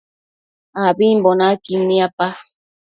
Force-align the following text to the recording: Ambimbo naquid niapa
Ambimbo 0.83 1.29
naquid 1.39 1.81
niapa 1.87 2.27